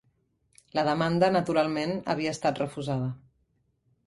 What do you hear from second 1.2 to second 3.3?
naturalment, havia estat refusada.